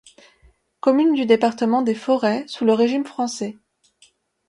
Commune 0.79 1.13
du 1.13 1.27
département 1.27 1.83
des 1.83 1.93
Forêts 1.93 2.43
sous 2.47 2.65
le 2.65 2.73
régime 2.73 3.05
français. 3.05 3.59